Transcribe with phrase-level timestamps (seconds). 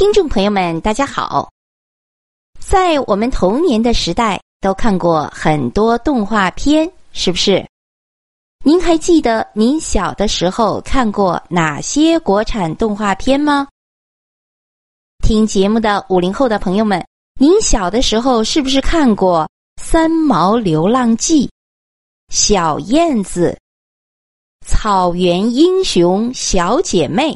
[0.00, 1.50] 听众朋友们，大家好！
[2.58, 7.62] 在我们童年的时代，都看过很多动画片，是不是？
[8.64, 13.68] 您还记得您小的时候看过哪些国产动画片吗？
[15.22, 17.06] 听节目的五零后的朋友们，
[17.38, 19.42] 您小的时候是不是看过
[19.82, 21.46] 《三毛流浪记》
[22.30, 23.54] 《小燕子》
[24.66, 27.32] 《草原英雄小姐妹》？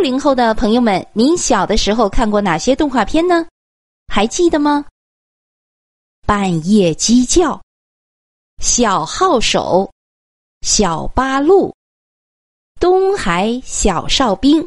[0.00, 3.46] 零后的朋友们，您小的时候看过哪些动画片呢？
[4.08, 4.84] 还记得吗？
[6.26, 7.60] 半夜鸡叫、
[8.62, 9.90] 小号手、
[10.62, 11.74] 小八路、
[12.78, 14.66] 东海小哨兵。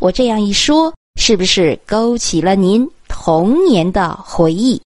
[0.00, 4.80] 我这样一说，是不是勾起了您童年的回忆？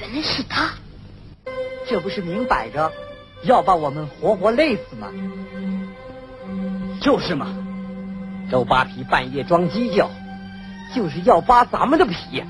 [0.00, 0.72] 原来是他，
[1.86, 2.92] 这不是明摆着
[3.44, 5.10] 要把我们活活累死吗？
[7.00, 7.46] 就是嘛，
[8.50, 10.10] 周扒皮半夜装鸡叫，
[10.94, 12.44] 就是要扒咱们的皮！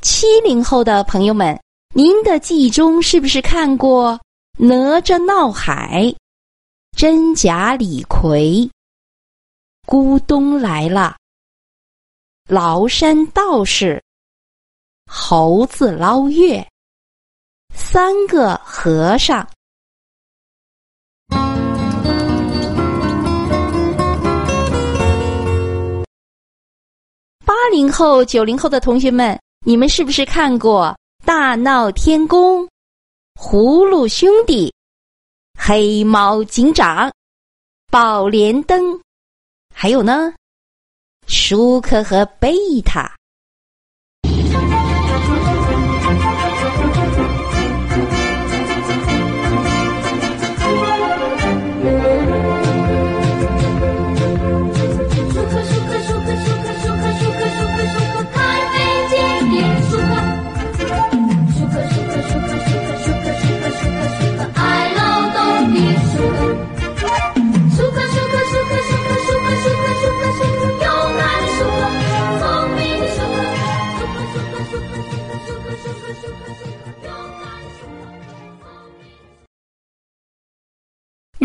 [0.00, 1.60] 七零后的朋友们，
[1.94, 4.18] 您的记忆中是不是看过
[4.66, 6.04] 《哪吒闹海》
[6.96, 8.40] 《真假李逵》
[9.86, 11.16] 《咕咚来了》
[12.48, 13.94] 《崂山道士》
[15.06, 16.58] 《猴子捞月》
[17.74, 19.44] 《三个和尚》？
[27.44, 29.38] 八零后、九零后的同学们。
[29.64, 30.86] 你们是不是看过
[31.24, 32.64] 《大闹天宫》
[33.40, 34.66] 《葫芦兄弟》
[35.64, 37.08] 《黑猫警长》
[37.92, 38.82] 《宝莲灯》，
[39.72, 40.34] 还有呢，
[41.26, 42.52] 《舒克和贝
[42.84, 43.18] 塔》？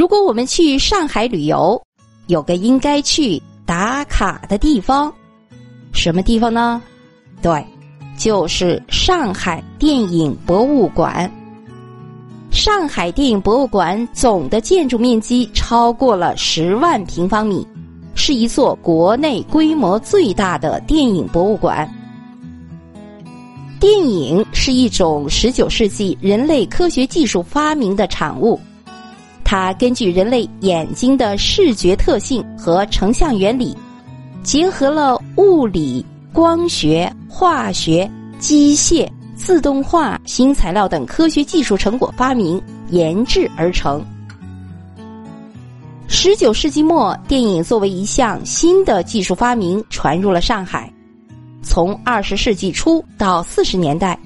[0.08, 1.84] 如果我们去上海旅游，
[2.28, 5.14] 有个应该去打卡的地方，
[5.92, 6.82] 什么地方呢？
[7.42, 7.62] 对，
[8.18, 11.30] 就是上海电影博物馆。
[12.52, 17.68] 上海电影博物馆总的建筑面积超过了十万平方米，
[18.16, 21.86] 是一座国内规模最大的电影博物馆。
[23.78, 28.58] 电影是一种十九世纪人类科学技术发明的产物。
[29.50, 33.74] 它根据人类眼睛的视觉特性和成像原理，
[34.44, 44.04] 结合了物理、光学、化学、机械、自动化、新材料等科学技术成果发明研制而成。
[46.10, 50.92] 十九世纪末，电影作为一项新的技术发明传入了上海。
[51.64, 54.20] 从二十世纪初到四十年代，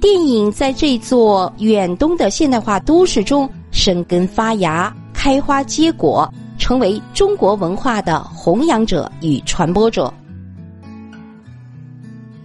[0.00, 3.50] 电影在这座远东的现代化都市中。
[3.78, 6.28] 生根发芽，开花结果，
[6.58, 10.12] 成为中国文化的弘扬者与传播者。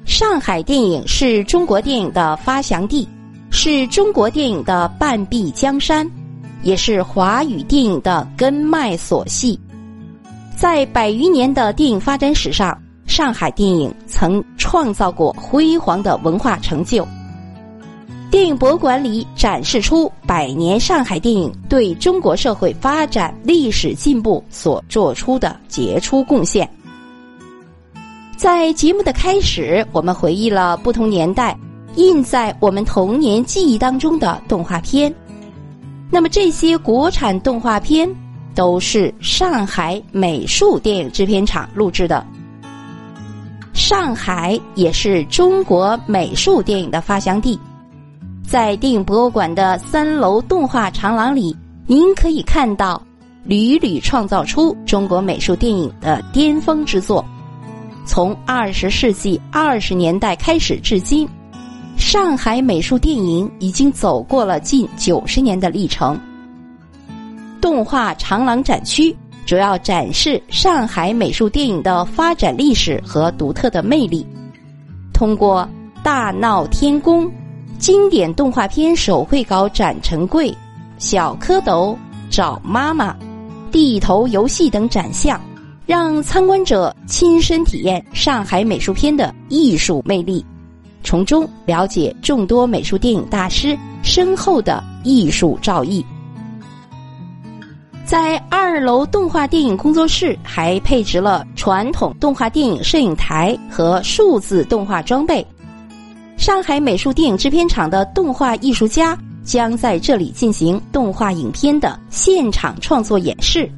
[0.05, 3.09] 上海电影是中国电影的发祥地，
[3.49, 6.07] 是中国电影的半壁江山，
[6.61, 9.59] 也是华语电影的根脉所系。
[10.55, 17.07] 在百余年的电影发展史上，上海电影曾创造过辉煌的文化成就。
[18.33, 26.67] 电影博物馆里展示出百年上海电影对中国社会发展历史进步所做出的杰出贡献。
[28.35, 31.55] 在节目的开始，我们回忆了不同年代
[31.93, 35.13] 印在我们童年记忆当中的动画片。
[36.09, 38.09] 那么，这些国产动画片
[38.55, 42.25] 都是上海美术电影制片厂录制的。
[43.73, 47.59] 上海也是中国美术电影的发祥地，
[48.53, 51.57] 在电影博物馆的三楼动画长廊里，
[51.87, 53.01] 您可以看到
[53.43, 57.25] 屡屡创造出中国美术电影的巅峰之作。
[58.05, 61.27] 从二十世纪二十年代开始至今，
[61.97, 66.15] 上海美术电影已经走过了近九十年的历程。
[67.59, 69.15] 动画长廊展区
[69.47, 74.23] 主要展示上海美术电影的发展历史和独特的魅力。
[75.11, 75.67] 通过
[76.03, 77.25] 《大闹天宫》
[77.83, 80.49] 经典动画片手绘稿展陈柜、
[80.97, 81.93] 《小蝌蚪
[82.29, 83.11] 找妈妈》、
[83.73, 85.37] 地头游戏等展项。
[85.85, 90.45] 让参观者亲身体验上海美术片的艺术魅力，
[91.03, 96.01] 从中了解众多美术电影大师深厚的艺术造诣。
[98.05, 105.45] 在二楼动画电影工作室还配置了传统动画电影摄影台和数字动画装备。
[106.43, 113.71] 上海美术电影制片厂的动画艺术家将在这里进行动画影片的现场创作演示。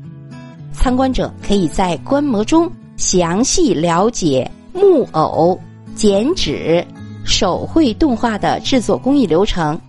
[0.73, 2.67] 参观者可以在观摩中
[2.97, 5.56] 详细了解木偶、
[5.94, 6.83] 剪纸、
[7.23, 9.79] 手绘动画的制作工艺流程。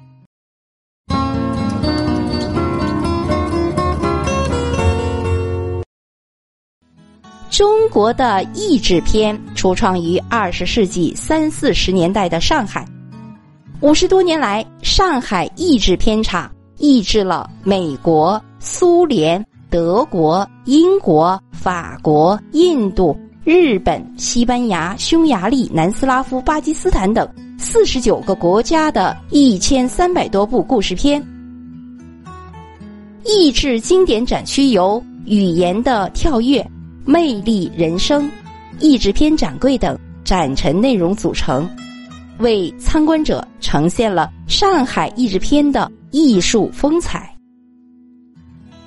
[7.56, 12.86] 中国的译制片初创于二十世纪三四十年代的上海，
[13.80, 19.42] 五十多年来，上海译制片厂译制了美国、苏联。
[19.70, 27.26] 德国、英国、法国、印度、日本、西班牙、匈牙利、南斯拉夫、巴基斯坦等
[27.58, 31.26] 四十九个国家的一千三百多部故事片。
[33.24, 36.64] 译制经典展区由语言的跳跃、
[37.06, 38.28] 魅力人生、
[38.80, 41.70] 译制片展柜等展陈内容组成，
[42.38, 47.32] 为参观者呈现了上海译制片的艺术风采。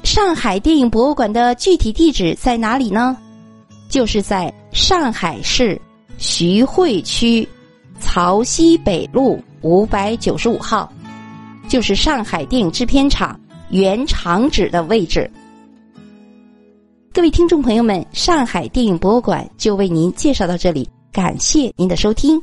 [0.03, 3.15] 上海电影博物馆的具体地址在哪里呢？
[3.87, 5.79] 就是在上海市
[6.17, 7.47] 徐汇区
[7.99, 10.91] 曹溪北路五百九十五号，
[11.69, 13.39] 就是上海电影制片厂
[13.69, 15.31] 原厂址的位置。
[17.11, 22.39] 各位听众朋友们，上海电影博物馆就为您介绍到这里，感谢您的收听。